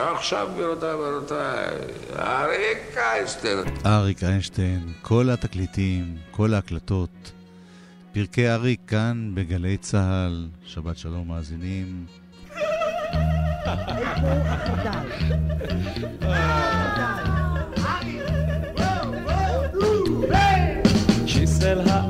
[0.00, 1.66] ועכשיו, גבירותיי ורבותיי,
[2.18, 3.58] אריק איינשטיין.
[3.86, 7.32] אריק איינשטיין, כל התקליטים, כל ההקלטות.
[8.12, 10.48] פרקי אריק כאן בגלי צה"ל.
[10.66, 12.06] שבת שלום מאזינים.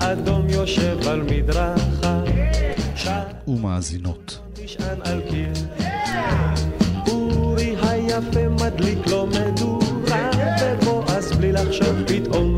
[0.01, 2.21] האדום יושב על מדרכה
[3.49, 4.41] ומאזינות.
[4.65, 5.53] נשען על קיר
[8.21, 10.31] היפה מדליק לו מדורה
[10.63, 12.50] ובועז בלי לחשוב פתאום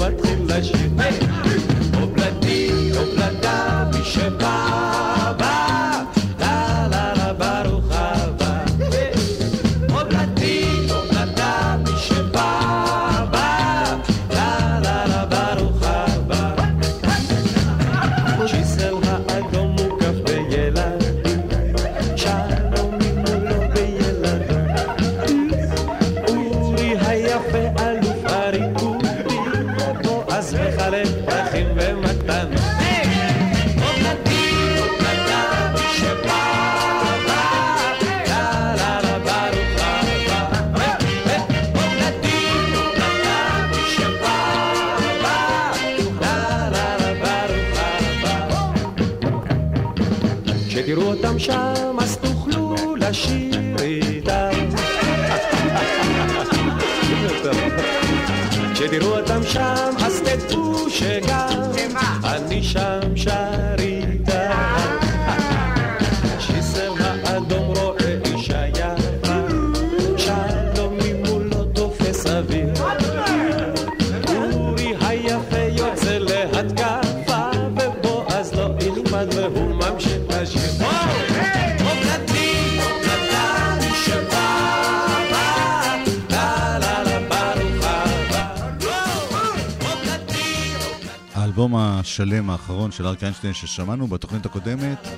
[92.12, 95.08] השלם האחרון של אריק איינשטיין ששמענו בתוכנית הקודמת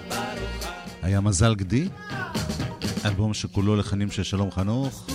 [1.03, 1.89] היה מזל גדי,
[3.05, 5.07] אלבום שכולו לחנים של שלום חנוך.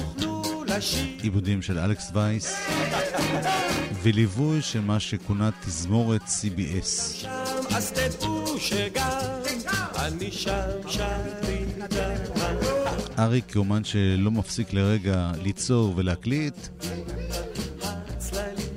[1.22, 2.56] עיבודים של אלכס וייס,
[4.04, 7.28] וליווי של מה שכונה תזמורת CBS.
[13.20, 16.56] אריק כאומן שלא מפסיק לרגע ליצור ולהקליט,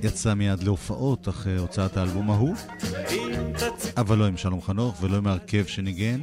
[0.02, 2.54] יצא מיד להופעות אחרי הוצאת האלבום ההוא,
[3.96, 6.20] אבל לא עם שלום חנוך ולא עם ההרכב שניגן,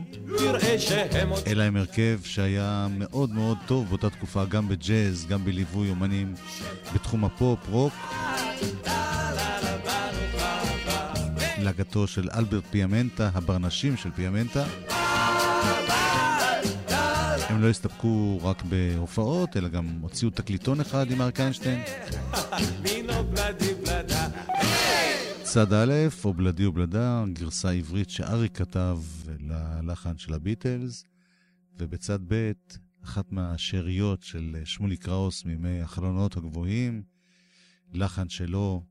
[1.48, 6.34] אלא עם הרכב שהיה מאוד מאוד טוב באותה תקופה, גם בג'אז, גם בליווי אומנים
[6.94, 7.94] בתחום הפופ, רוק.
[11.58, 14.66] להגתו של אלברט פיאמנטה, הברנשים של פיאמנטה.
[17.50, 21.82] הם לא הסתפקו רק בהופעות, אלא גם הוציאו תקליטון אחד עם אריק איינשטיין.
[25.54, 25.94] צד א',
[26.26, 29.00] או בלדי או בלדה, גרסה עברית שאריק כתב
[29.40, 31.06] ללחן של הביטלס,
[31.80, 32.52] ובצד ב',
[33.04, 37.04] אחת מהשאריות של שמולי קראוס מימי החלונות הגבוהים,
[37.94, 38.84] לחן שלו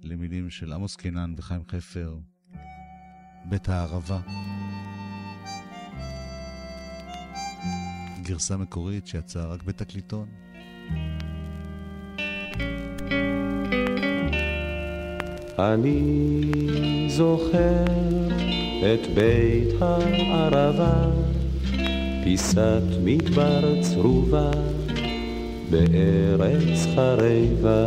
[0.00, 2.18] למילים של עמוס קינן וחיים חפר,
[3.44, 4.20] בית הערבה.
[8.22, 10.28] גרסה מקורית שיצאה רק בתקליטון.
[15.58, 16.40] אני
[17.08, 17.84] זוכר
[18.80, 21.10] את בית הערבה,
[22.24, 24.50] פיסת מדבר צרובה
[25.70, 27.86] בארץ חרבה,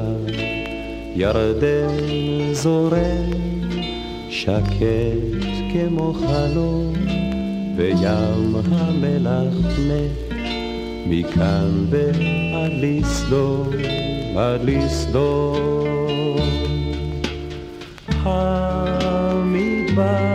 [1.15, 3.31] ירדן זורם
[4.29, 5.37] שקט
[5.73, 6.93] כמו חלום,
[7.75, 10.37] וים המלח מת
[11.07, 13.69] מכאן ועד לסדום,
[14.37, 15.96] עד לסדום.
[18.27, 20.26] המדבר כיסה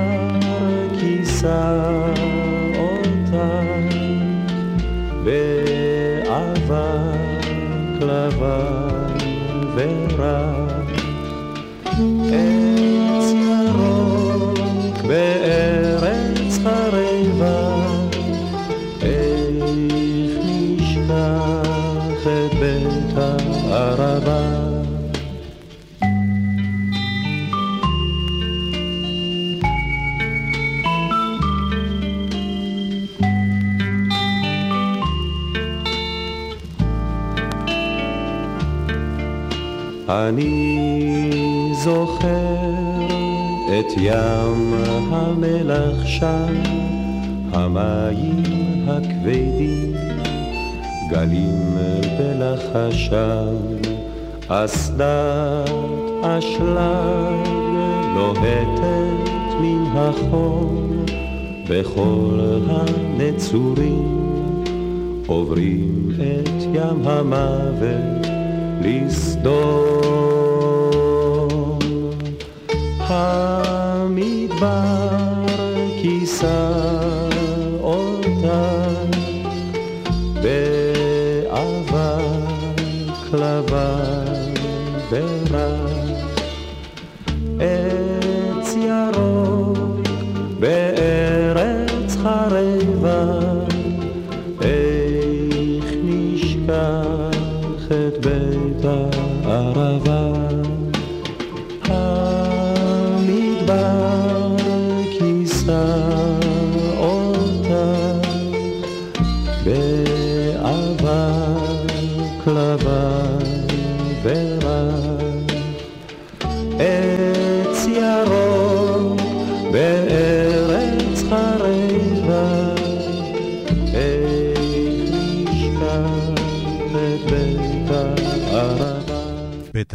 [40.32, 42.26] אני זוכר
[43.66, 44.74] את ים
[45.10, 46.54] המלח שם,
[47.52, 48.42] המים
[48.88, 49.94] הכבדים,
[51.10, 51.76] גלים
[52.18, 53.56] בלחשם,
[54.48, 55.70] אסדת
[56.22, 57.48] אשלג
[58.14, 61.04] לוהטת מן החום,
[61.68, 64.22] בכל הנצורים
[65.26, 68.26] עוברים את ים המוות
[68.80, 70.01] לסדום.
[73.12, 74.68] המדבר
[76.02, 76.91] כיסה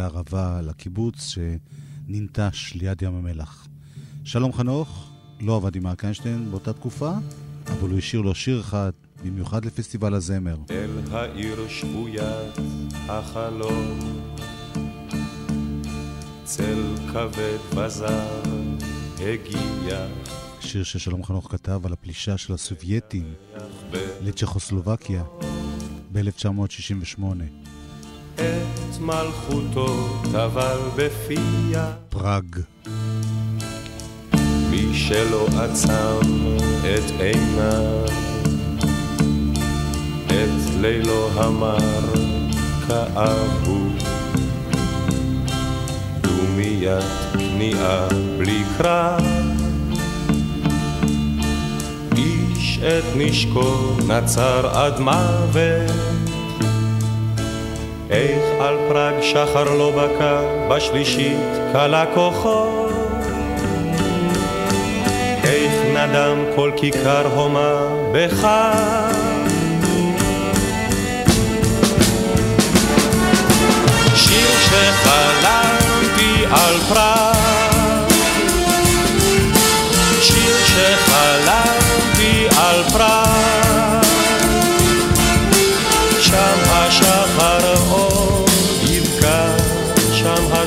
[0.07, 1.35] הערבה לקיבוץ
[2.07, 3.67] שננטש ליד ים המלח.
[4.23, 5.09] שלום חנוך,
[5.39, 7.11] לא עבד עם אריק איינשטיין באותה תקופה,
[7.67, 8.91] אבל הוא השאיר לו שיר אחד,
[9.25, 10.57] במיוחד לפסטיבל הזמר.
[10.71, 12.57] אל העיר שבוית
[13.09, 13.99] החלום
[16.43, 18.41] צל כבד וזר
[19.19, 20.07] הגיע
[20.59, 23.33] שיר ששלום חנוך כתב על הפלישה של הסובייטים
[24.21, 25.23] לצ'כוסלובקיה
[26.11, 27.66] ב-1968.
[28.37, 31.91] את מלכותו טבל בפיה.
[32.09, 32.43] פראג.
[34.69, 36.19] מי שלא עצם
[36.81, 38.05] את עיניו
[40.25, 42.13] את לילו המר
[42.87, 43.79] כאבו.
[46.21, 48.07] דומיית כניעה
[48.37, 49.21] בלי קרב
[52.15, 56.26] איש את נשקו נצר עד מוות
[58.09, 61.37] איך על פראג שחר לא בקע בשלישית
[61.71, 62.87] כלה כוחו
[65.43, 69.13] איך נדם כל כיכר הומה בחג?
[74.15, 78.11] שיר שחלמתי על פראג.
[80.21, 81.66] שיר שחלמתי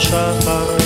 [0.00, 0.79] השחר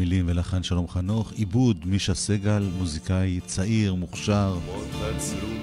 [0.00, 4.58] מילים ולחן שלום חנוך, עיבוד מישה סגל, מוזיקאי צעיר, מוכשר,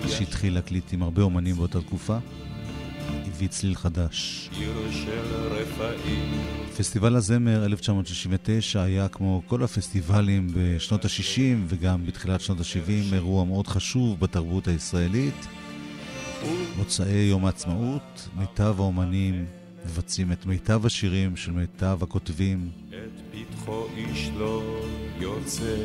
[0.07, 2.18] שהתחיל להקליט עם הרבה אומנים באותה תקופה.
[3.28, 4.50] הביא צליל חדש.
[6.78, 13.67] פסטיבל הזמר 1969 היה כמו כל הפסטיבלים בשנות ה-60 וגם בתחילת שנות ה-70 אירוע מאוד
[13.67, 15.48] חשוב בתרבות הישראלית.
[16.77, 19.46] מוצאי יום העצמאות, מיטב האומנים
[19.88, 22.70] מבצעים את מיטב השירים של מיטב הכותבים.
[22.89, 22.96] את
[23.32, 24.82] פתחו איש לא
[25.20, 25.75] יוצא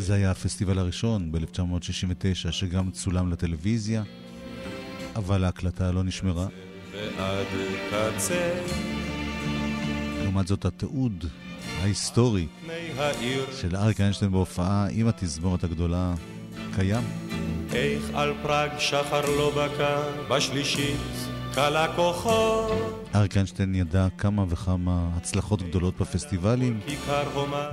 [0.00, 4.02] זה היה הפסטיבל הראשון ב-1969 שגם צולם לטלוויזיה,
[5.16, 6.46] אבל ההקלטה לא נשמרה.
[10.22, 11.24] לעומת זאת התיעוד
[11.80, 12.46] ההיסטורי
[13.60, 16.14] של אריק איינשטיין בהופעה עם התזמורת הגדולה
[16.74, 17.29] קיים.
[17.72, 20.00] איך על פראג שחר לא בקע
[20.30, 21.00] בשלישית
[21.54, 22.66] כלה כוחו
[23.14, 26.80] אריק איינשטיין ידע כמה וכמה הצלחות גדולות בפסטיבלים,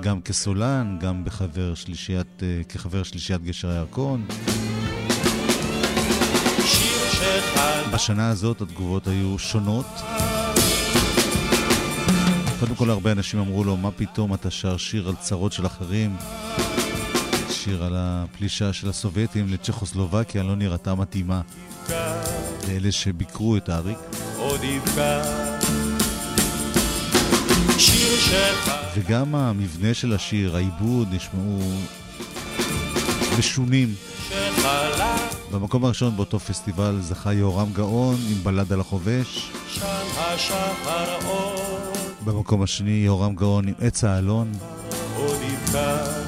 [0.01, 4.25] גם כסולן, גם בחבר שלישיית, אה, כחבר שלישיית גשר הירקון.
[7.93, 9.85] בשנה הזאת התגובות היו שונות.
[12.59, 16.15] קודם כל הרבה אנשים אמרו לו, מה פתאום אתה שר שיר על צרות של אחרים?
[17.67, 21.41] שיר על הפלישה של הסובייטים לצ'כוסלובקיה לא נראתה מתאימה
[22.67, 23.97] לאלה שביקרו את אריק.
[28.95, 31.59] וגם המבנה של השיר, העיבוד, נשמעו
[33.39, 33.93] משונים.
[35.51, 39.51] במקום הראשון באותו פסטיבל זכה יהורם גאון עם בלד על החובש.
[42.25, 44.51] במקום השני יורם גאון עם עץ האלון.
[45.15, 46.26] עוד יבקע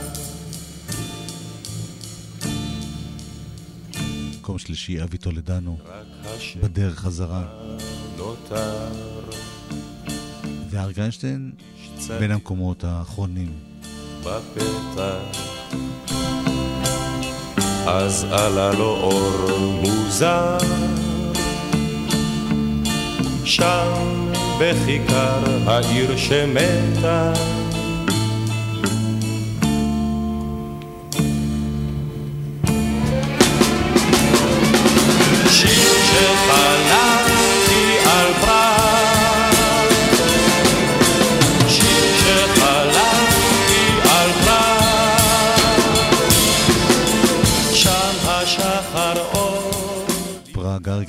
[4.59, 5.77] שלישי אבי טולדנו,
[6.61, 7.43] בדרך חזרה.
[10.69, 11.51] ואריק איינשטיין
[12.19, 13.53] בין המקומות האחרונים.
[14.23, 15.49] בפתח
[17.87, 19.47] אז עלה לו אור
[19.81, 20.57] מוזר
[23.45, 24.29] שם
[24.61, 27.33] בכיכר העיר שמתה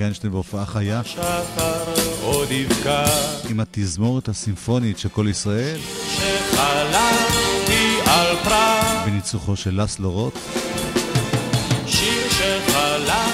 [0.01, 1.03] אריק איינשטיין בהופעה חיה.
[3.51, 5.79] עם התזמורת הסימפונית של כל ישראל.
[9.05, 10.39] בניצוחו של לסלו רוט,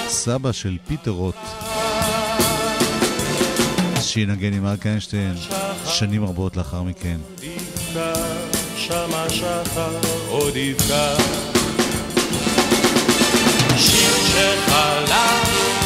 [0.07, 1.35] סבא של פיטר רוט,
[4.01, 5.35] שינגן עם אריק איינשטיין
[5.85, 7.17] שנים רבות לאחר מכן.
[7.43, 8.13] יבקע
[8.77, 11.15] שם השחר עוד יבקע.
[13.77, 15.76] שיר שחלמתי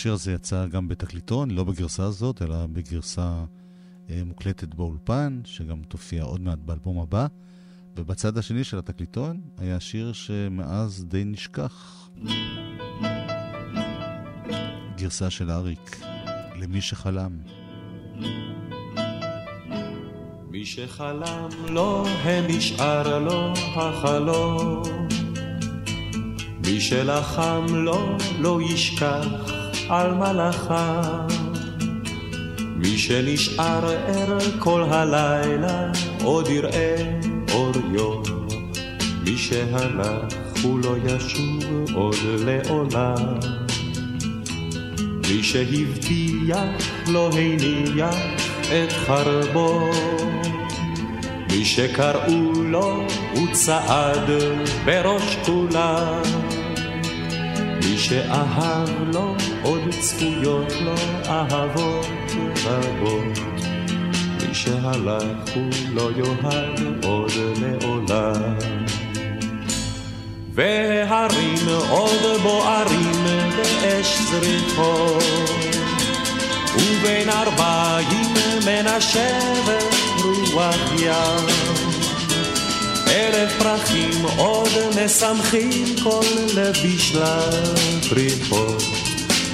[0.00, 3.44] השיר הזה יצא גם בתקליטון, לא בגרסה הזאת, אלא בגרסה
[4.10, 7.26] אה, מוקלטת באולפן, שגם תופיע עוד מעט באלבום הבא.
[7.96, 12.08] ובצד השני של התקליטון היה שיר שמאז די נשכח.
[15.00, 16.00] גרסה של אריק,
[16.56, 17.30] למי שחלם.
[20.50, 24.82] מי שחלם לו, הנשאר לו החלום.
[26.66, 29.26] מי שלחם לו, לא ישכח
[29.88, 31.26] על מלאכיו.
[32.76, 35.92] מי שנשאר ער כל הלילה,
[36.22, 37.20] עוד יראה
[37.52, 38.22] אור יום.
[39.24, 41.64] מי שהלך, הוא לא ישוב
[41.94, 43.59] עוד לעולם.
[45.30, 48.14] מי שהבטיח לא הניח
[48.62, 49.90] את חרבו.
[51.50, 54.30] מי שקראו לו הוא צעד
[54.84, 56.22] בראש כולם.
[57.84, 60.94] מי שאהב לו עוד צפויות לו
[61.26, 62.06] אהבות
[62.64, 63.38] רבות.
[64.48, 68.89] מי שהלך הוא לא יאהב עוד לעולם.
[70.60, 73.24] והרים עוד בוערים
[73.56, 75.22] באש זריחות.
[76.76, 78.34] ובין ארבעים
[78.66, 81.46] מנשבת רוח ים.
[83.10, 84.68] אלף פרחים עוד
[85.04, 86.26] משמחים כל
[86.84, 87.74] בשלל
[88.08, 88.82] פריחות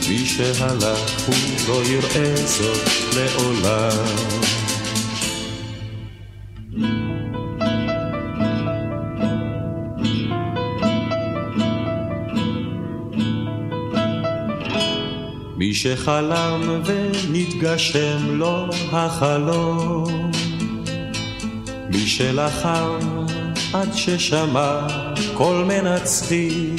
[0.09, 1.35] מי שהלך הוא
[1.69, 4.07] לא יראה זאת לעולם
[15.67, 20.31] מי שחלם ונתגשם לו החלום,
[21.91, 22.99] מי שלחם
[23.73, 24.87] עד ששמע
[25.35, 26.77] קול מנצחים,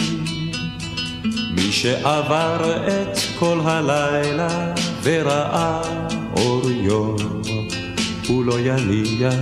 [1.56, 5.82] מי שעבר את כל הלילה וראה
[6.36, 7.16] אור יום,
[8.28, 9.34] הוא לא יניח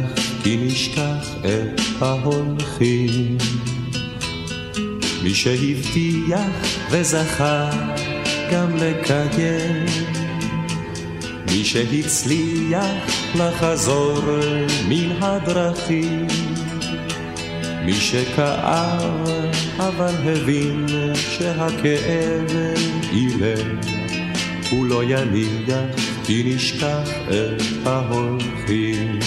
[0.44, 3.38] כי נשכח את ההולכים.
[5.24, 6.50] מי שהבטיח
[6.92, 7.70] וזכה
[8.52, 9.86] גם לקיים,
[11.52, 12.86] מי שהצליח
[13.36, 14.22] לחזור
[14.88, 16.28] מן הדרכים,
[17.86, 19.30] מי שכאב
[19.80, 20.86] אבל הבין
[21.16, 22.76] שהכאב
[23.12, 23.80] אילם,
[24.70, 29.20] הוא לא יניח כי נשכח את ההולכים.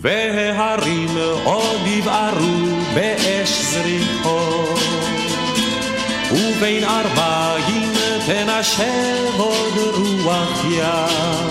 [0.00, 1.08] וההרים
[1.44, 4.80] עוד יבערו באש זריחות
[6.32, 7.27] ובין ארבעים
[8.28, 11.48] תנשב עוד רוח ים.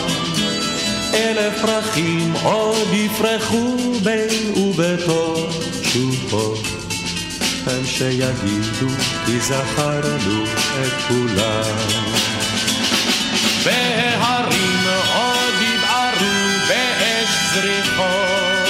[1.14, 5.54] אלף פרחים עוד יפרחו בין ובתוך
[5.84, 6.60] שוחות.
[7.68, 8.88] הם שיגידו
[9.26, 10.44] כי זכרנו
[10.82, 11.78] את כולם.
[13.64, 18.68] וההרים עוד יבערו באש זריחות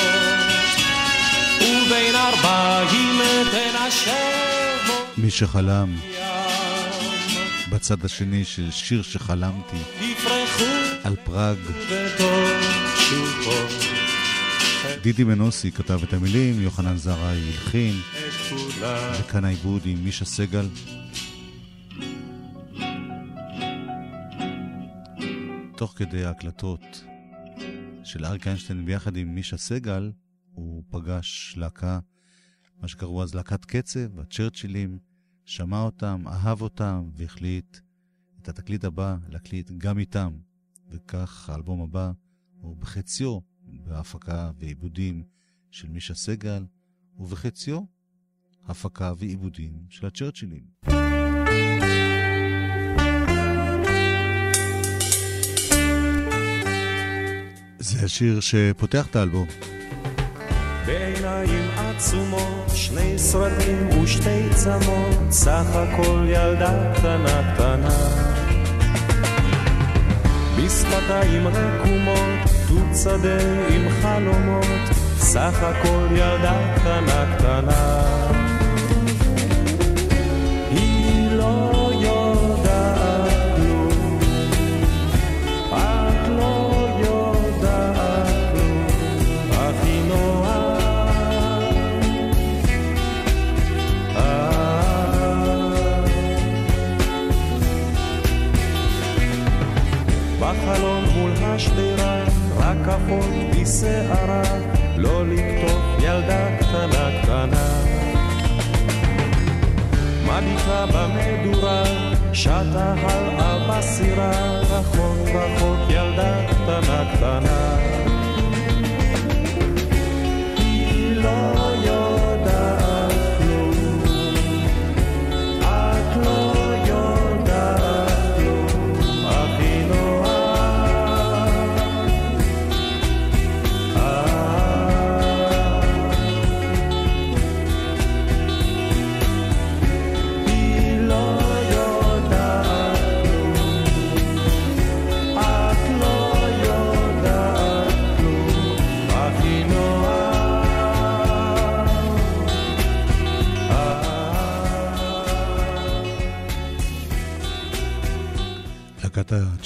[1.62, 3.22] ובין ארבעים
[3.52, 6.17] תנשב מי שחלם
[7.88, 9.78] בצד השני של שיר שחלמתי.
[11.04, 11.58] על פראג.
[15.02, 17.94] דידי מנוסי כתב את המילים, יוחנן זרעי הלחין,
[19.20, 20.68] וכאן העיבוד עם מישה סגל.
[25.78, 27.04] תוך כדי ההקלטות
[28.04, 30.12] של אריק איינשטיין ביחד עם מישה סגל,
[30.54, 32.00] הוא פגש להקה,
[32.82, 34.98] מה שקראו אז להקת קצב, הצ'רצ'ילים,
[35.48, 37.78] שמע אותם, אהב אותם, והחליט
[38.42, 40.38] את התקליט הבא להקליט גם איתם.
[40.90, 42.12] וכך האלבום הבא
[42.62, 45.24] הוא בחציו בהפקה ועיבודים
[45.72, 46.66] של מישה סגל,
[47.18, 47.82] ובחציו
[48.66, 50.64] הפקה ועיבודים של הצ'רצ'ילים.
[57.80, 59.48] זה השיר שפותח את האלבום.
[60.88, 67.90] בעיניים עצומות, שני סרטים ושתי צמות, סך הכל ילדה קטנה קטנה.
[70.58, 73.38] בשפתיים רקומות, תות שדה
[73.70, 78.37] עם חלומות, סך הכל ילדה קטנה קטנה.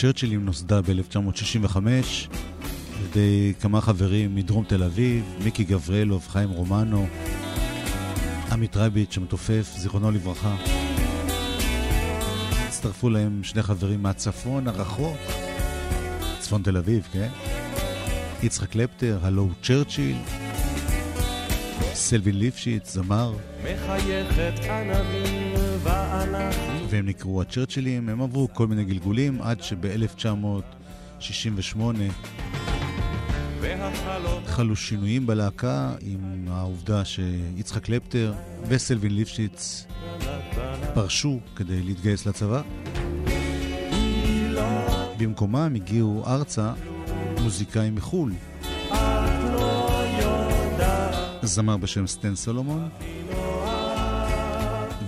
[0.01, 7.07] הצ'רצ'ילים נוסדה ב-1965 על ידי כמה חברים מדרום תל אביב, מיקי גבריאלוב, חיים רומנו,
[8.51, 10.55] עמית רביץ' המתופף, זיכרונו לברכה.
[12.67, 15.17] הצטרפו להם שני חברים מהצפון הרחוק,
[16.39, 17.29] צפון תל אביב, כן?
[18.43, 20.17] יצחק קלפטר, הלו צ'רצ'יל,
[21.93, 23.33] סלווין ליפשיץ, זמר.
[23.63, 31.79] מחייכת ענבים ואנחנו והם נקראו הצ'רצ'ילים, הם עברו כל מיני גלגולים עד שב-1968
[34.45, 38.33] חלו שינויים בלהקה עם העובדה שיצחק קלפטר
[38.67, 39.85] וסלווין ליפשיץ
[40.93, 42.61] פרשו כדי להתגייס לצבא.
[45.17, 46.73] במקומם הגיעו ארצה
[47.41, 48.33] מוזיקאים מחו"ל.
[51.43, 52.89] זמר בשם סטן סולומון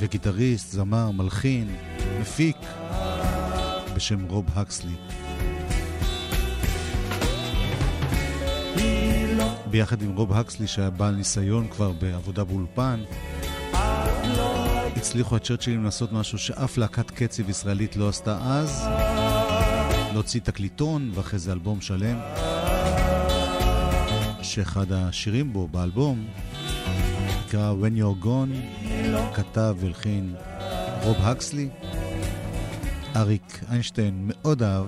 [0.03, 1.75] וגיטריסט, זמר, מלחין,
[2.21, 2.57] מפיק,
[3.95, 4.95] בשם רוב הקסלי.
[9.71, 13.03] ביחד עם רוב הקסלי, שהיה בעל ניסיון כבר בעבודה באולפן,
[14.95, 18.83] הצליחו הצ'רצ'ילים לעשות משהו שאף להקת קצב ישראלית לא עשתה אז,
[20.13, 22.17] להוציא תקליטון ואחרי זה אלבום שלם,
[24.41, 26.25] שאחד השירים בו, באלבום,
[27.53, 28.83] נקרא When You're Gone,
[29.35, 30.35] כתב והלחין
[31.03, 31.69] רוב הקסלי.
[33.15, 34.85] אריק איינשטיין מאוד אהב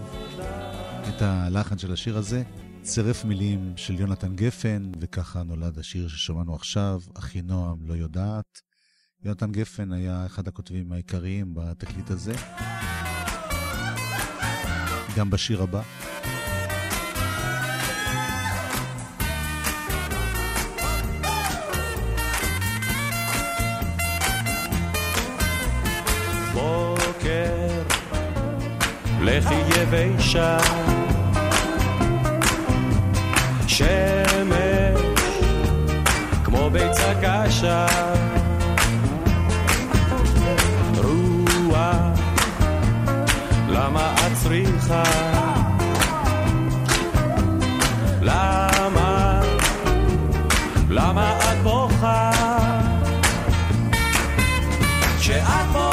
[1.09, 2.43] את הלחן של השיר הזה,
[2.81, 8.61] צירף מילים של יונתן גפן, וככה נולד השיר ששמענו עכשיו, אחינועם לא יודעת.
[9.23, 12.33] יונתן גפן היה אחד הכותבים העיקריים בתקליט הזה.
[15.17, 15.81] גם בשיר הבא.
[29.25, 30.57] לכי יבשה.
[33.67, 35.01] שמש
[36.43, 37.85] כמו ביצה קשה.
[40.97, 42.19] רוח
[43.69, 45.03] למה את צריכה?
[48.21, 49.41] למה?
[50.89, 52.31] למה את בוכה?
[55.19, 55.84] כשאת בוכה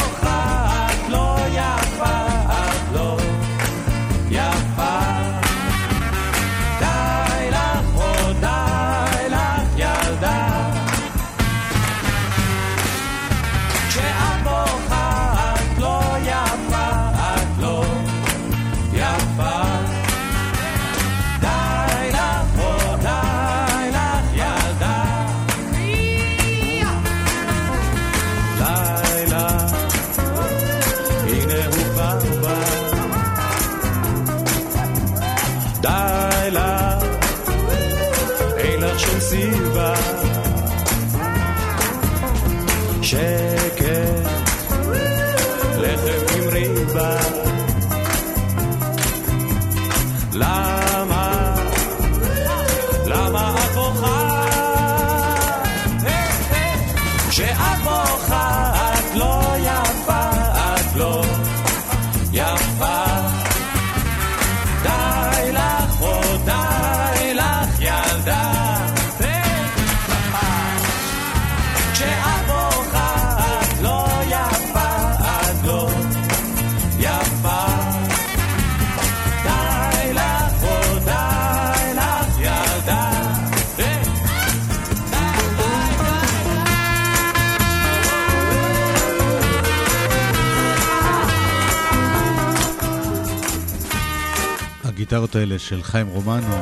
[95.12, 96.56] הגיטרות האלה של חיים רומנו,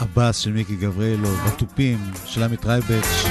[0.00, 3.24] הבאס של מיקי גבריאלו, בתופים של עמית רייבץ'.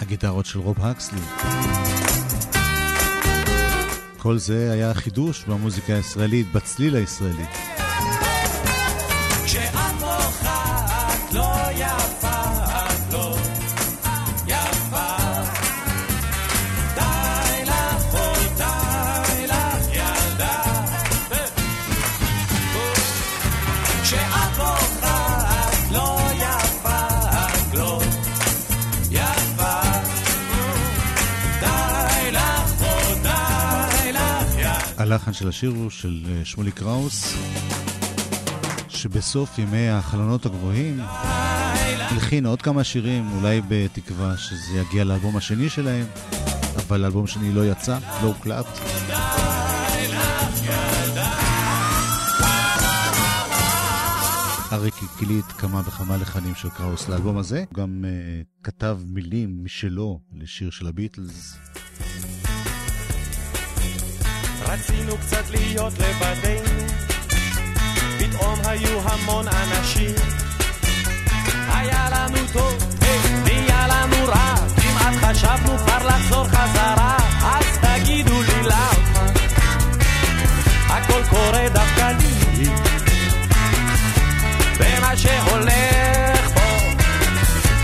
[0.00, 1.20] הגיטרות של רוב הקסלי.
[4.18, 7.44] כל זה היה חידוש במוזיקה הישראלית, בצליל הישראלי.
[9.44, 11.99] כשאת בוכה את לא יפה,
[35.12, 37.34] הלחן של השיר הוא של אה, שמולי קראוס,
[38.88, 41.00] שבסוף ימי החלונות הגבוהים
[42.10, 46.06] הלחין עוד כמה שירים, אולי בתקווה שזה יגיע לאלבום השני שלהם,
[46.76, 48.66] אבל האלבום השני לא יצא, לא הוקלט.
[54.72, 60.20] אריק הקליט כמה וכמה לחנים של קראוס לאלבום הזה, הוא גם uh, כתב מילים משלו
[60.32, 61.58] לשיר של הביטלס.
[64.72, 66.86] רצינו קצת להיות לבדנו,
[68.18, 70.14] פתאום היו המון אנשים.
[71.68, 78.62] היה לנו טוב, היי, נהיה לנו רע, כמעט חשבנו כבר לחזור חזרה, אז תגידו לי
[78.62, 79.26] למה,
[80.88, 82.68] הכל קורה דווקא לי,
[84.78, 86.92] ומה שהולך פה,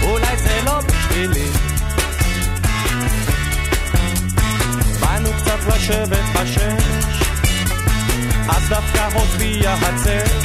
[0.02, 1.65] אולי זה לא בשבילי.
[5.66, 7.22] קצת לשבת בשמש,
[8.48, 10.38] אז דווקא הופיע הצל.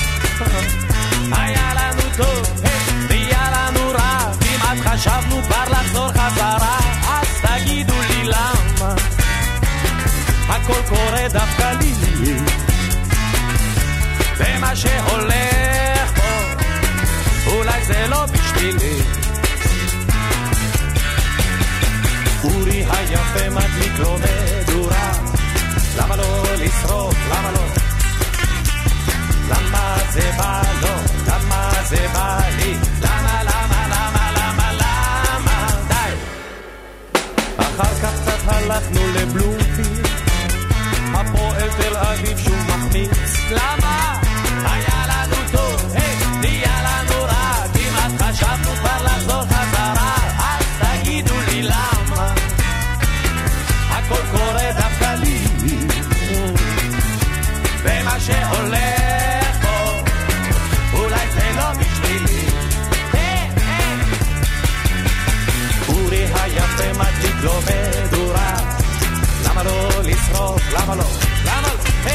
[1.31, 6.77] היה לנו טוב, היי, נהיה לנו רע, כמעט חשבנו כבר לחזור חזרה,
[7.09, 8.95] אז תגידו לי למה,
[10.49, 11.93] הכל קורה דווקא לי,
[14.37, 19.01] ומה שהולך פה, אולי זה לא בשבילי.
[22.43, 24.90] אורי היפה מדליק לו מדורה
[25.97, 27.15] למה לא לשרוף?
[27.29, 27.65] למה לא?
[29.49, 30.95] למה זה בא לו?
[31.27, 32.73] למה זה בא לי?
[33.01, 35.67] למה, למה, למה, למה, למה?
[35.87, 36.13] די!
[37.57, 40.07] אחר כך קצת הלכנו לבלומפילד
[41.13, 44.21] הפועל תל אביב שוב מחמיץ למה?
[70.91, 71.09] למה לא?
[71.45, 72.11] למה לא?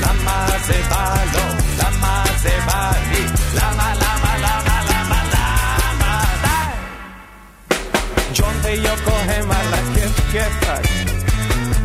[0.00, 1.40] למה זה בא לו?
[1.78, 3.24] למה זה בא לי?
[3.54, 6.24] למה, למה, למה, למה, למה?
[6.42, 7.76] די!
[8.34, 10.86] ג'ון ויוקו הם על הכיף כיפאק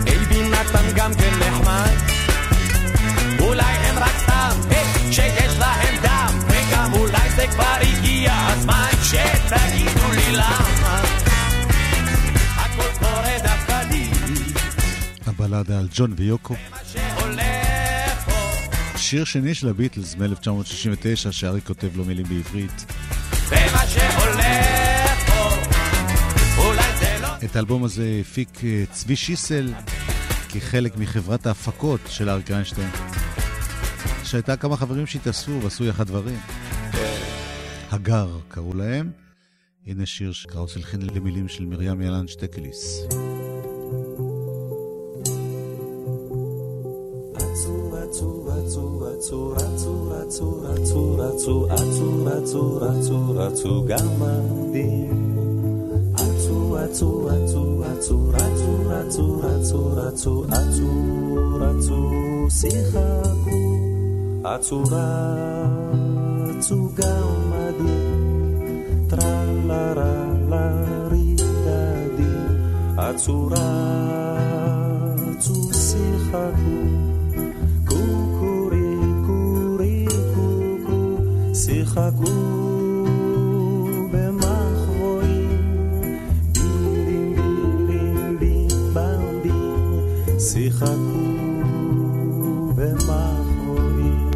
[0.07, 2.12] אייבי נתן גם כן נחמד
[15.53, 16.55] הבלדה על ג'ון ויוקו.
[18.97, 22.85] שיר שני של הביטלס מ-1969, שאריק כותב לו מילים בעברית.
[27.45, 29.73] את האלבום הזה הפיק אה, צבי שיסל
[30.49, 32.89] כחלק מחברת ההפקות של אריק איינשטיין,
[34.23, 36.39] שהייתה כמה חברים שהתאספו ועשו יחד דברים.
[37.91, 39.11] הגר קראו להם.
[39.87, 43.07] הנה שיר שקראוס הלחין למילים של מרים ילן שטקליס.
[49.23, 55.35] עצוב, עצוב, עצוב, עצוב רצו, רצו, רצו, רצו, רצו, אצו, רצו, רצו, רצו גמדים.
[56.15, 60.89] אצו, אצו, אצו, אצו, רצו, רצו, רצו, רצו, אצו,
[61.59, 61.99] רצו,
[62.49, 63.61] שיחקו.
[64.43, 64.83] אצו,
[66.43, 68.83] רצו גמדים.
[69.07, 70.13] טרלרה,
[70.49, 71.77] לרידדים.
[72.97, 73.49] אצו,
[75.31, 75.53] רצו,
[81.65, 82.23] שיחקו.
[82.23, 83.05] שיחקו
[84.11, 85.59] במחבואים,
[86.53, 91.23] בילים בילים בים במבים, שיחקו
[92.75, 94.31] במחבואים,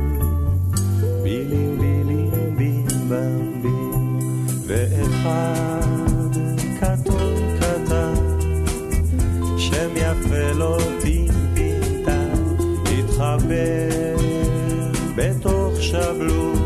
[1.23, 4.19] בילים בילים בים במבים,
[4.67, 6.31] ואחד
[6.79, 8.15] קטון קטן,
[9.57, 12.43] שם יפה לו טיפינטן,
[12.85, 14.15] התחבא
[15.15, 16.56] בתוך שבלול.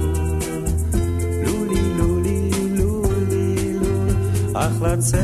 [4.81, 5.21] אך לצאת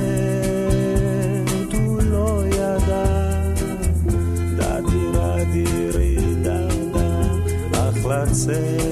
[1.74, 3.06] הוא לא ידע.
[4.58, 7.30] דה דירה דירי דה דה,
[7.74, 8.87] אך לצאת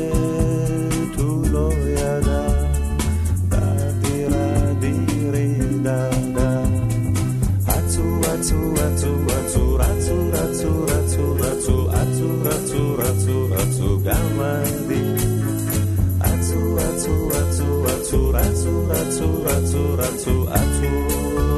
[20.25, 20.91] רצו אצו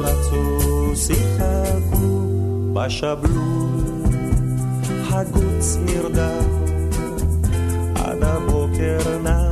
[0.02, 2.06] רצו שיחקו
[2.72, 4.04] בשבלול
[5.10, 6.44] הגוץ נרדם
[7.94, 9.47] עד הבוקר נם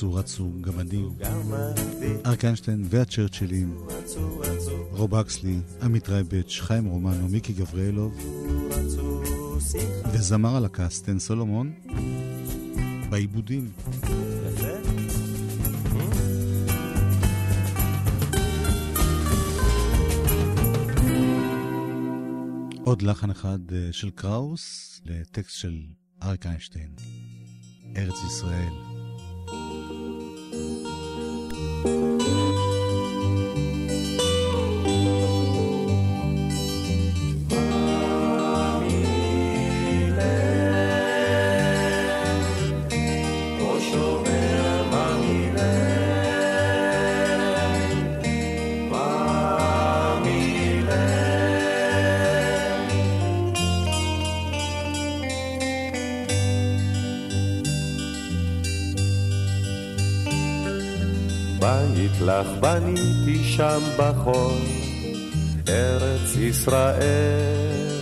[0.00, 1.08] אצו רצו גמדים.
[1.18, 3.78] גמדי אריק איינשטיין והצ'רצ'ילים,
[4.90, 8.18] רוב אקסלי, עמית רייבץ', חיים רומנו, מיקי גבריאלוב,
[8.70, 9.22] רצו
[10.12, 11.72] וזמר הלהקה סטן סולומון,
[13.10, 13.70] בעיבודים.
[22.84, 25.82] עוד לחן אחד אה, של קראוס לטקסט של
[26.22, 26.90] אריק איינשטיין,
[27.96, 28.89] ארץ ישראל.
[31.82, 32.29] Thank you.
[61.60, 64.58] בית לך בניתי שם בחול,
[65.68, 68.00] ארץ ישראל.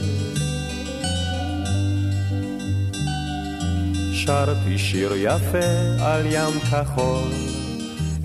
[4.12, 5.68] שרתי שיר יפה
[6.01, 7.31] על ים כחול,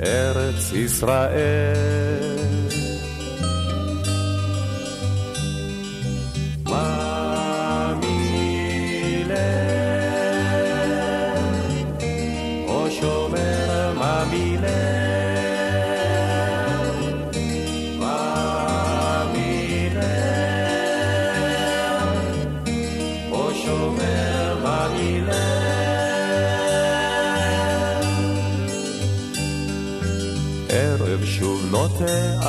[0.06, 2.33] ארץ ישראל.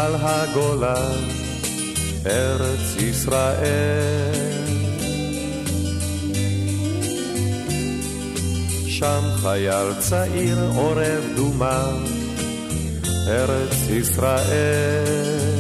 [0.05, 0.95] על הגולה,
[2.27, 4.35] ארץ ישראל.
[8.89, 11.83] שם חייל צעיר עורב דומה,
[13.29, 15.54] ארץ ישראל.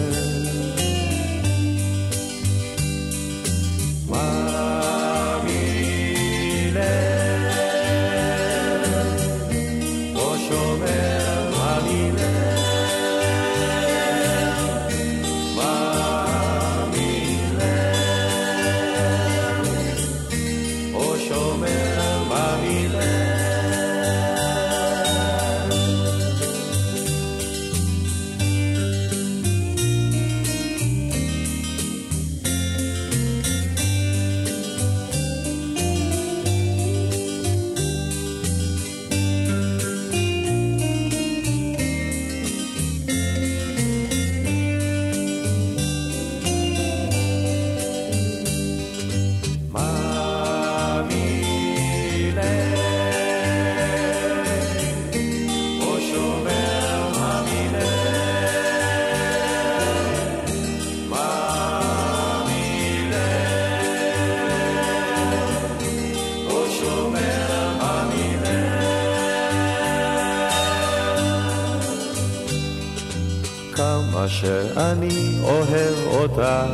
[74.94, 76.66] שאני אוהב אותה,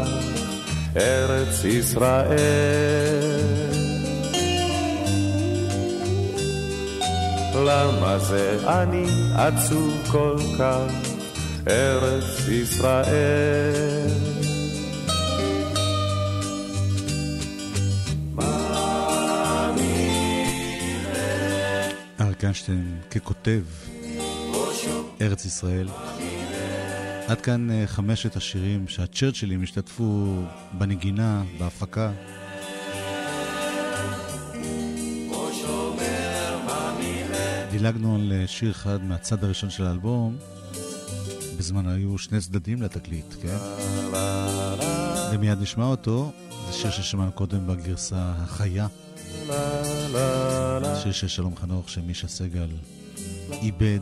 [0.97, 2.31] ארץ ישראל.
[7.55, 10.93] למה זה אני עצוב כל כך,
[11.69, 14.11] ארץ ישראל?
[22.21, 23.63] אריק איינשטיין ככותב
[25.21, 25.87] ארץ ישראל.
[27.31, 32.13] עד כאן אה, חמשת השירים שהצ'רצ'ילים השתתפו בנגינה, בהפקה.
[37.71, 40.37] דילגנו על אה, שיר אחד מהצד הראשון של האלבום.
[41.59, 43.57] בזמן היו שני צדדים לתקליט, כן?
[45.33, 46.33] ומיד נשמע אותו.
[46.67, 48.87] זה שיר ששמענו קודם בגרסה החיה.
[51.03, 52.69] שיר של שלום חנוך שמישה סגל
[53.63, 54.01] איבד.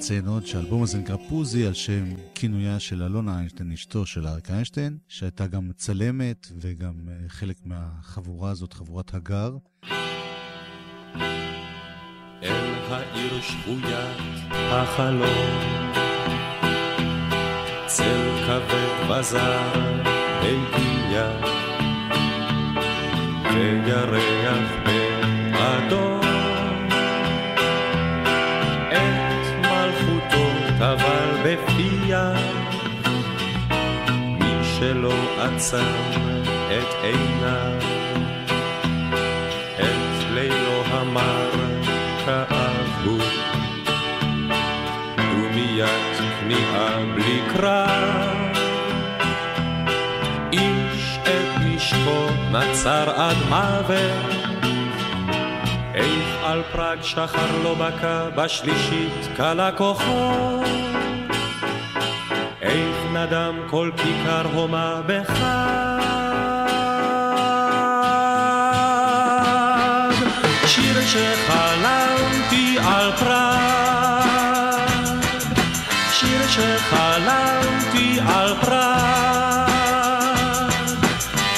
[0.00, 4.50] נציין עוד שהאלבום הזה נקרא פוזי על שם כינויה של אלונה איינשטיין, אשתו של אריק
[4.50, 9.56] איינשטיין, שהייתה גם מצלמת וגם אה, חלק מהחבורה הזאת, חבורת הגר.
[12.42, 14.18] אל העיר שבוית
[14.52, 15.92] החלום,
[17.86, 19.58] צל כבד וזר
[20.42, 21.30] הגיע,
[23.54, 24.99] וירח באדום.
[34.80, 35.92] שלא עצם
[36.68, 37.78] את עיניו,
[39.76, 41.50] את לילו המר
[42.24, 43.18] כאבו,
[45.16, 48.56] דומיית כניעה בלי קרב.
[50.52, 54.64] איש את נשקו נצר עד מוות,
[55.94, 60.62] איך על פראג שחר לא בקע בשלישית קלה כוחו,
[63.20, 66.00] איך נדם כל כיכר הומה בחג.
[70.66, 74.80] שיר שחלמתי על פראג,
[76.12, 79.70] שיר שחלמתי על פראג,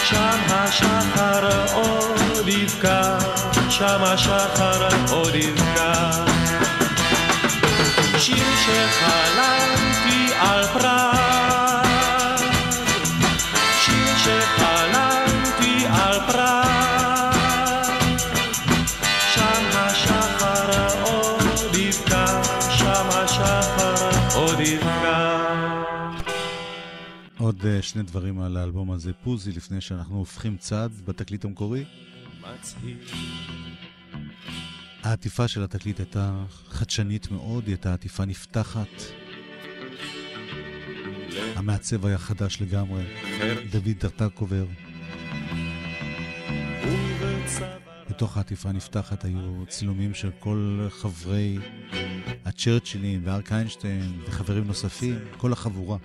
[0.05, 3.19] שם השחר עוד יבקע,
[3.71, 6.11] שם השחר עוד יבקע.
[8.19, 9.22] שיר שחלמתי
[27.83, 31.85] שני דברים על האלבום הזה, פוזי, לפני שאנחנו הופכים צד בתקליט המקורי.
[35.03, 38.89] העטיפה של התקליט הייתה חדשנית מאוד, היא הייתה עטיפה נפתחת.
[41.57, 43.05] המעצב היה חדש לגמרי,
[43.71, 44.65] דוד דרטקובר.
[48.11, 51.59] בתוך העטיפה הנפתחת היו צילומים של כל חברי
[52.45, 55.99] הצ'רצ'ילים וארק איינשטיין וחברים נוספים, כל החבורה.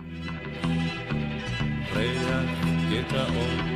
[2.98, 3.68] גטאות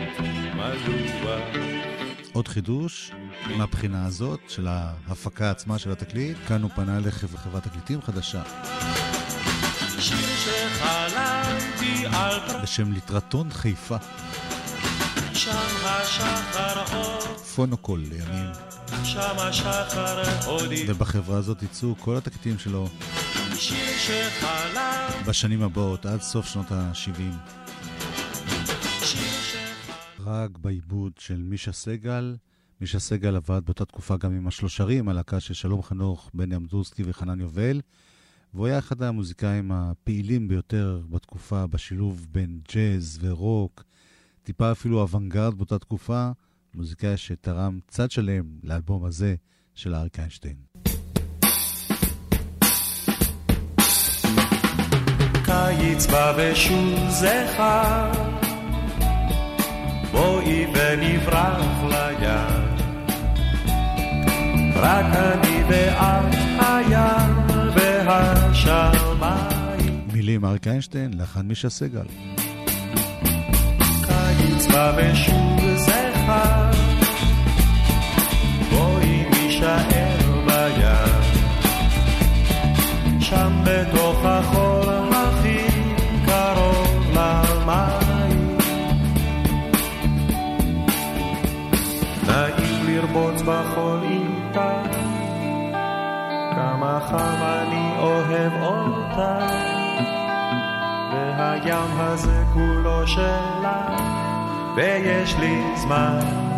[2.34, 3.12] עוד חידוש
[3.58, 8.42] מהבחינה הזאת של ההפקה עצמה של התקליט, כאן הוא פנה לחברת תקליטים חדשה.
[12.64, 13.98] בשם ליטרטון חיפה,
[17.56, 18.52] פונוקול לימים.
[20.88, 22.88] ובחברה הזאת יצאו כל התקליטים שלו.
[25.26, 27.61] בשנים הבאות, עד סוף שנות ה-70.
[30.26, 32.36] רק בעיבוד של מישה סגל.
[32.82, 37.40] מישה סגל עבד באותה תקופה גם עם השלושרים, הלהקה של שלום חנוך, בני אמדורסקי וחנן
[37.40, 37.82] יובל,
[38.54, 43.84] והוא היה אחד המוזיקאים הפעילים ביותר בתקופה, בשילוב בין ג'אז ורוק,
[44.44, 46.32] טיפה אפילו אוונגרד באותה תקופה,
[46.76, 49.36] מוזיקאי שתרם צד שלם לאלבום הזה
[49.76, 50.56] של אריק איינשטיין.
[55.46, 58.12] קיץ בא ושוב זכר,
[60.12, 62.62] בואי ונברח לים.
[64.76, 67.32] רק אני ואת הים
[67.76, 69.62] והשמיים.
[70.14, 72.05] מילים אריק איינשטיין, לחן מישה סגל.
[74.07, 76.72] קיץ בא ושוב זכר,
[78.72, 81.22] בואי נישאר בים.
[83.20, 84.11] שם בתוך
[97.02, 99.39] החם אני אוהב אותה
[101.39, 103.97] והים הזה כולו שלה
[104.76, 106.51] ויש לי זמן.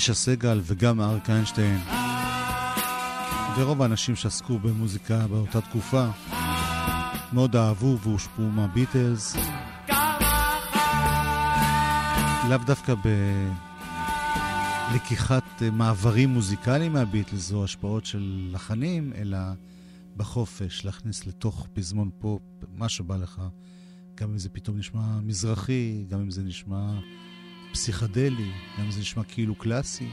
[0.00, 1.78] מישה סגל וגם אריק איינשטיין.
[3.56, 6.06] ורוב האנשים שעסקו במוזיקה באותה תקופה
[7.32, 9.36] מאוד אהבו והושפעו מהביטלס.
[12.48, 12.94] לאו דווקא
[14.90, 19.38] בלקיחת מעברים מוזיקליים מהביטלס או השפעות של לחנים, אלא
[20.16, 23.42] בחופש, להכניס לתוך פזמון פופ מה שבא לך,
[24.14, 26.92] גם אם זה פתאום נשמע מזרחי, גם אם זה נשמע
[27.72, 30.08] פסיכדלי, גם זה נשמע כאילו קלאסי.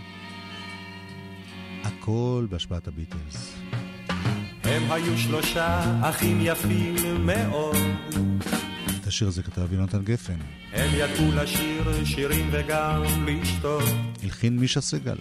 [1.83, 3.53] הכל בהשפעת הביטלס.
[4.63, 6.95] הם היו שלושה אחים יפים
[7.25, 7.75] מאוד.
[9.01, 10.37] את השיר הזה כתב יונתן גפן.
[10.73, 13.83] הם ידעו לשיר שירים וגם לשתות.
[14.23, 15.17] הלחין מישה סגל.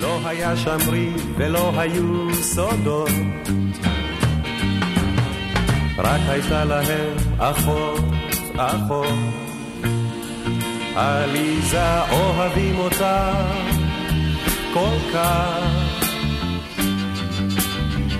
[0.00, 3.08] לא היה שם ריב ולא היו סודות.
[5.98, 8.04] רק הייתה להם אחות,
[8.56, 9.46] אחות.
[10.96, 13.32] עליזה אוהבים אותה
[14.74, 15.60] כל כך.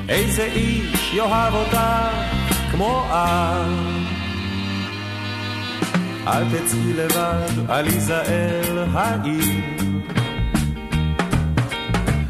[0.08, 2.08] איזה איש יאהב אותה
[2.70, 4.06] כמו אב.
[6.26, 9.60] אל תצאי לבד, עליזה אל העיר.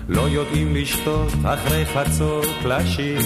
[0.08, 3.20] לא יודעים לשתות אחרי חצות לשיר.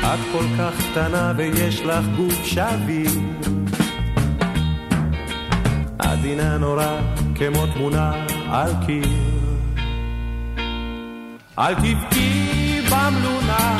[0.00, 3.10] את כל כך קטנה ויש לך גוף שביר.
[6.24, 7.00] עדינה נורא
[7.34, 8.12] כמו תמונה
[8.50, 9.08] על קיר.
[11.58, 13.78] אל תבכי במלונה,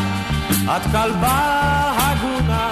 [0.77, 2.71] את כלבה הגונה,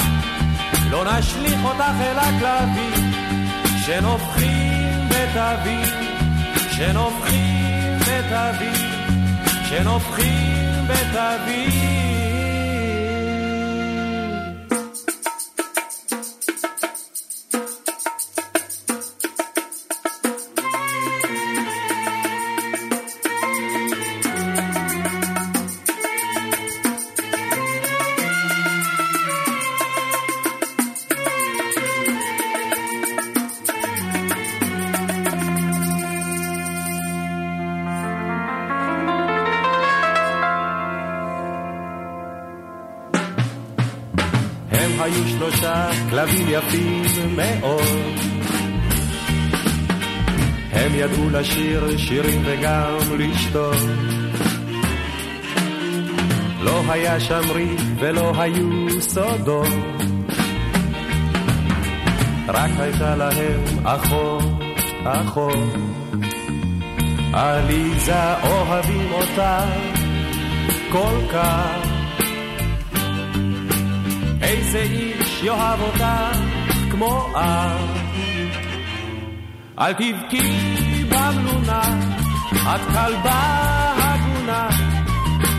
[0.91, 3.13] לא נשליך אותך אל הכלבים,
[3.87, 5.89] שנופחים בתווים,
[6.71, 8.91] שנופחים בתווים,
[9.69, 12.02] שנופחים בתווים.
[46.53, 47.03] יפים
[47.37, 47.83] מאוד.
[50.73, 53.77] הם ידעו לשיר שירים וגם לשתות.
[56.61, 59.67] לא היה שם ריק ולא היו סודות.
[62.49, 64.43] רק הייתה להם אחות,
[65.05, 65.75] אחות.
[67.33, 69.65] עליזה אוהבים אותה
[70.93, 71.89] כל כך.
[74.43, 76.31] איזה איש יאהב אותה
[76.91, 77.99] כמו אב.
[79.79, 81.83] אל תבכי במלונה,
[82.53, 84.69] את כלבה הגונה,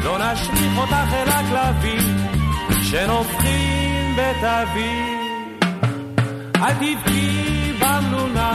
[0.03, 2.17] לא נשליך אותך אל הכלבים
[2.83, 5.59] שנובחים בתווים.
[6.55, 8.53] אל תבכי במלונה,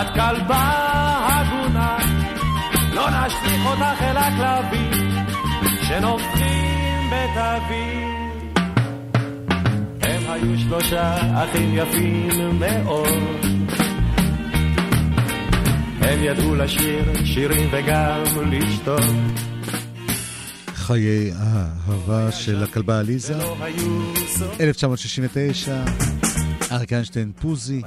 [0.00, 0.64] את כלבה
[1.26, 1.96] הגונה,
[2.92, 4.90] לא נשליך אותך אל הכלבים
[5.82, 8.17] שנובחים בתווים.
[10.28, 13.08] היו שלושה אחים יפים מאוד.
[16.00, 19.00] הם ידעו לשיר שירים וגם לשתות.
[20.74, 23.34] חיי האהבה של הכלבה עליזה,
[24.60, 25.84] 1969,
[26.72, 27.82] אריק איינשטיין פוזי,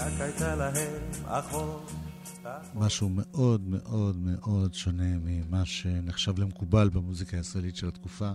[2.76, 8.32] משהו מאוד מאוד מאוד שונה ממה שנחשב למקובל במוזיקה הישראלית של התקופה,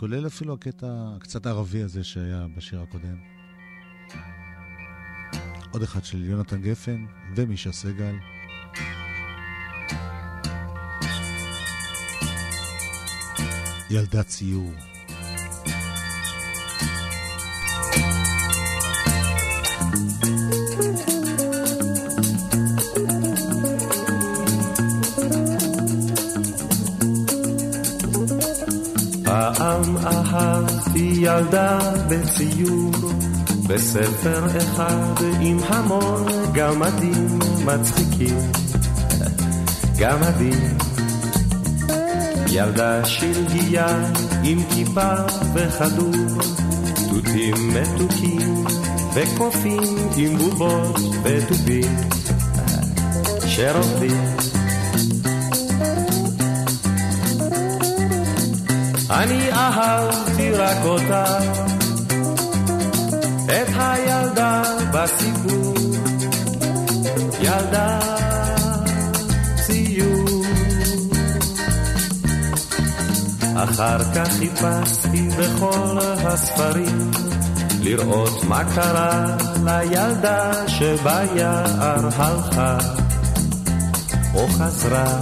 [0.00, 0.86] כולל אפילו הקטע
[1.16, 3.16] הקצת ערבי הזה שהיה בשיר הקודם.
[5.70, 8.14] עוד אחד של יונתן גפן ומישה סגל.
[13.90, 14.72] ילדת ציור.
[29.40, 31.78] פעם אהבתי ילדה
[32.08, 32.90] בציור,
[33.66, 38.38] בספר אחד עם המון גמדים מצחיקים.
[39.98, 40.78] גמדים
[42.50, 43.86] ילדה שלגיה
[44.44, 45.14] עם כיפה
[45.54, 46.42] וכדור,
[47.10, 48.64] תותים מתוקים
[49.14, 51.96] וקופים עם בובות ותופים
[53.46, 54.59] שרוקדים.
[59.10, 61.38] אני אהבתי רק אותה,
[63.44, 65.74] את הילדה בסיפור,
[67.40, 68.10] ילדה
[73.64, 77.10] אחר כך חיפשתי בכל הספרים
[77.80, 82.78] לראות מה קרה לילדה שביער הלכה
[84.34, 85.20] או חזרה.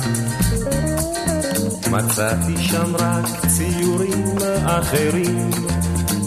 [1.91, 5.51] מצאתי שם רק ציורים אחרים,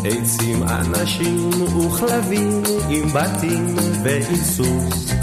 [0.03, 5.14] עצים, אנשים וכלבים עם בתים ועם סוס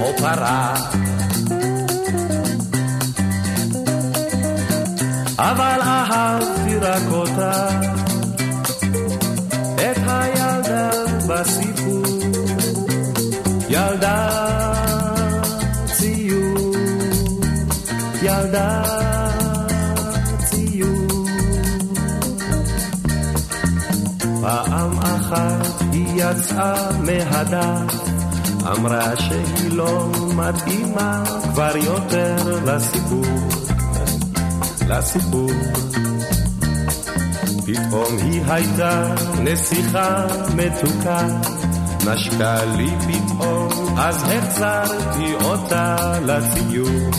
[0.00, 0.74] או פרה
[5.38, 7.68] אבל אהבתי רק אותה,
[25.28, 27.94] אחת היא יצאה מהדף,
[28.66, 33.24] אמרה שהיא לא מתאימה כבר יותר לסיפור.
[34.88, 35.50] לסיפור.
[37.66, 40.26] פתאום היא הייתה נסיכה
[40.56, 41.26] מתוקה,
[42.06, 47.10] נשקה לי פתאום, אז החזרתי אותה לציור,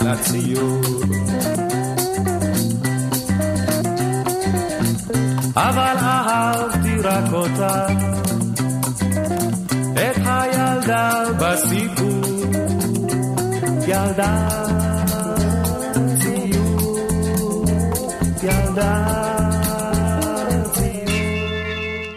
[0.04, 0.80] לציור.
[5.56, 6.01] אבל
[7.42, 7.86] אותה,
[9.94, 12.22] את הילדה בסיפור,
[13.88, 14.48] ילדה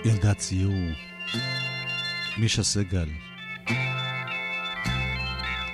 [0.06, 0.74] ילדה ציור.
[2.38, 3.10] מישה סגל.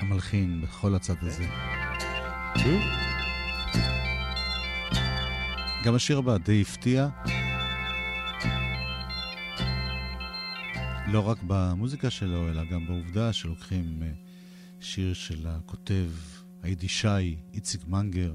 [0.01, 1.45] המלחין בכל הצד הזה.
[5.83, 7.07] גם השיר הבא די הפתיע.
[11.11, 14.07] לא רק במוזיקה שלו, אלא גם בעובדה שלוקחים אה,
[14.79, 16.09] שיר של הכותב
[16.63, 18.33] היידישאי איציק מנגר,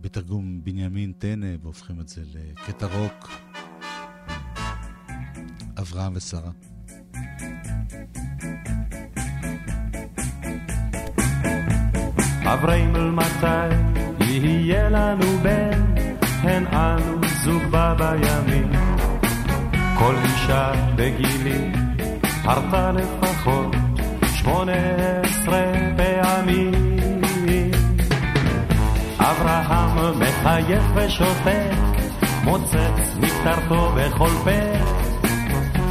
[0.00, 3.30] בתרגום בנימין טנא, והופכים את זה לקטע רוק.
[5.78, 6.50] אברהם ושרה.
[12.44, 13.74] אברהם מתי
[14.20, 18.72] יהיה לנו בן, הן אנו זוג בה בימים.
[19.98, 21.79] כל אישה בגילי
[22.50, 23.74] הרתה לפחות
[24.34, 24.72] שמונה
[25.22, 27.20] עשרה פעמים.
[29.18, 31.72] אברהם מחייך ושותק,
[32.44, 34.50] מוצץ מקטרתו בכל פה,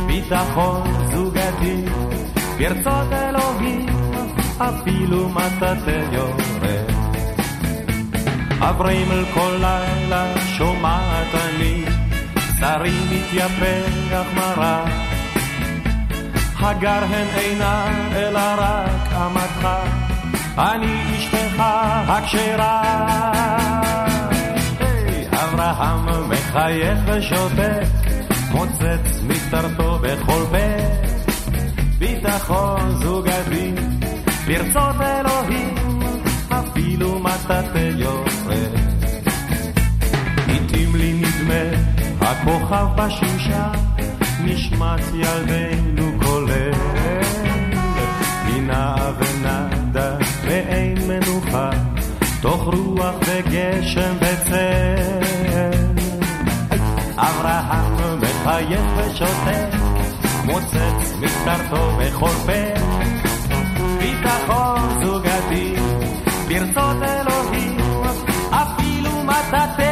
[0.08, 1.86] ביטחון זוגתי,
[2.58, 3.86] ברצות אלוהים,
[4.58, 6.92] אפילו מטאטא יורד.
[8.62, 11.84] עברים אל כל לילה, שומעת אני,
[12.60, 15.09] שרי מתייפח מרה.
[16.62, 19.68] הגר הן אינה, אלא רק אמתך,
[20.58, 21.64] אני אשתך
[22.08, 22.82] הכשרה.
[25.32, 27.88] אברהם מחייך ושותק,
[28.52, 30.58] מוצץ מסתרתו בכל פה,
[31.98, 33.74] ביטחון זוגתי,
[34.48, 35.76] ברצות אלוהים,
[36.50, 38.74] אפילו מטאטא יורד.
[40.48, 41.78] התאים לי נדמה,
[42.22, 43.72] הכוכב בשמשה,
[44.44, 46.09] נשמת ילדינו כולל.
[48.70, 50.16] בינה ונדה
[50.46, 51.70] ואין מנוחה,
[52.42, 55.90] תוך רוח וגשם וצל.
[57.18, 59.76] אברהם מחייך ושותק,
[60.46, 61.14] מוצץ
[62.00, 62.52] בכל פה.
[64.00, 65.76] ביטחון זוגתי,
[66.48, 67.78] ברצות אלוהים,
[68.50, 69.89] אפילו מטאטא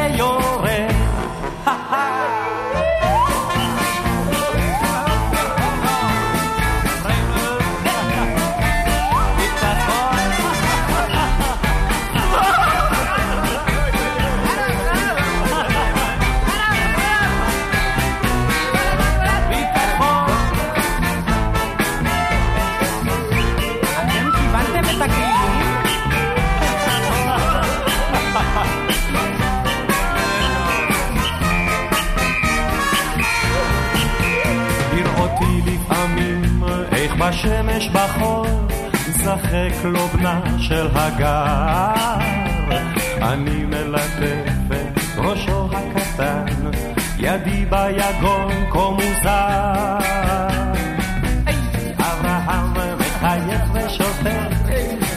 [37.78, 38.46] בשמש בחור
[39.08, 41.94] משחק לו בנה של הגר.
[43.22, 46.44] אני מלטף את ראשו הקטן
[47.18, 49.98] ידי ביגון כה מוזר.
[51.98, 54.50] אברהם מחייך ושותק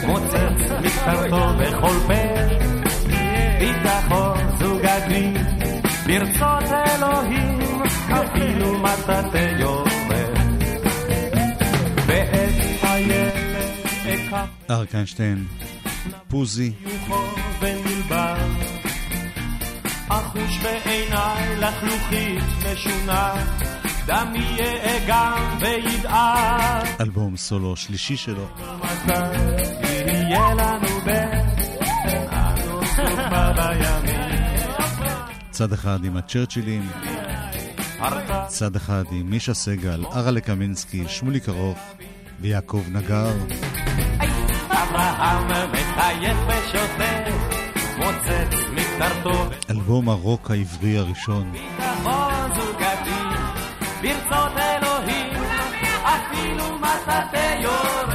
[0.06, 2.14] מוצץ מקטרתו בכל פה.
[3.60, 5.34] ביטחון זוגתי
[6.06, 7.60] ברצות אלוהים
[8.12, 9.52] אפילו מטאטא
[14.70, 15.48] אריק איינשטיין,
[16.28, 16.72] פוזי,
[20.10, 23.34] אחוש בעיניי לחלוכית משונה
[24.06, 28.48] דמי יאגם וידער אלבום סולו שלישי שלו.
[29.08, 30.56] יהיה
[35.52, 36.90] צד אחד עם הצ'רצ'ילים,
[38.48, 41.80] צד אחד עם מישה סגל, אראלה קמינסקי, שמוליק ארוך
[42.40, 43.34] ויעקב נגר.
[47.98, 48.56] מוצץ
[49.70, 51.52] אלבום הרוק העברי הראשון.
[51.52, 53.22] ביטחון זוגתי
[54.02, 55.44] ברצות אלוהים
[56.04, 58.11] אפילו מטאטא יורד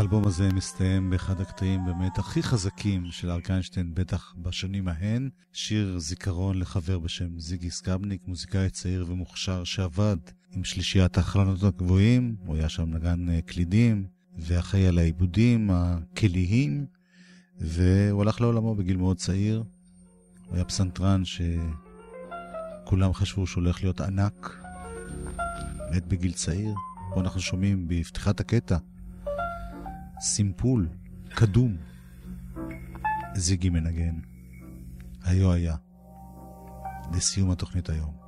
[0.00, 5.28] והאלבום הזה מסתיים באחד הקטעים באמת הכי חזקים של אריק איינשטיין, בטח בשנים ההן.
[5.52, 10.16] שיר זיכרון לחבר בשם זיגי סקבניק, מוזיקאי צעיר ומוכשר שעבד
[10.52, 14.06] עם שלישיית החלונות הגבוהים, הוא היה שם נגן אה, קלידים,
[14.38, 16.86] ואחראי על העיבודים הכליים,
[17.58, 19.64] והוא הלך לעולמו בגיל מאוד צעיר.
[20.46, 21.22] הוא היה פסנתרן
[22.84, 24.64] שכולם חשבו שהוא הולך להיות ענק,
[25.92, 26.74] מת בגיל צעיר.
[27.14, 28.76] פה אנחנו שומעים בפתיחת הקטע
[30.20, 30.88] סימפול,
[31.28, 31.76] קדום.
[33.34, 34.14] זיגי מנגן.
[35.24, 35.76] היו היה.
[37.12, 38.19] לסיום התוכנית היום.